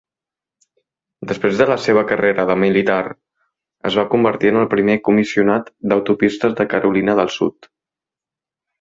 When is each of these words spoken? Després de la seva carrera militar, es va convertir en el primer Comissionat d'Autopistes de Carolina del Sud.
Després 1.31 1.59
de 1.61 1.67
la 1.71 1.77
seva 1.87 2.03
carrera 2.13 2.47
militar, 2.63 2.97
es 3.91 3.99
va 4.01 4.07
convertir 4.15 4.53
en 4.55 4.61
el 4.65 4.69
primer 4.75 4.99
Comissionat 5.11 5.73
d'Autopistes 5.93 6.61
de 6.63 6.71
Carolina 6.77 7.21
del 7.25 7.35
Sud. 7.41 7.75